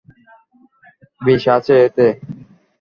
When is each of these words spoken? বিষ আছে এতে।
বিষ 1.21 1.43
আছে 1.55 1.73
এতে। 1.85 2.07